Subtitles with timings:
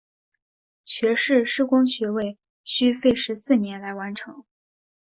[0.83, 4.45] 学士视光学位需费时四年来完成。